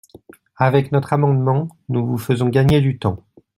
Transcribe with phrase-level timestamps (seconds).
[0.57, 3.23] Avec notre amendement, nous vous faisons gagner du temps.